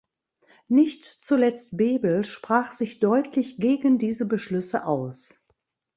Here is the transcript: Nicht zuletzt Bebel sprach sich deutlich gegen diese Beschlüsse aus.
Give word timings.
Nicht 0.67 1.05
zuletzt 1.05 1.77
Bebel 1.77 2.25
sprach 2.25 2.71
sich 2.71 2.99
deutlich 3.01 3.57
gegen 3.57 3.99
diese 3.99 4.27
Beschlüsse 4.27 4.87
aus. 4.87 5.45